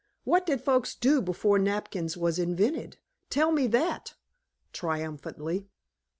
[0.23, 2.97] What did folks do before napkins was invented?
[3.29, 4.15] Tell me that!"
[4.73, 5.67] triumphantly.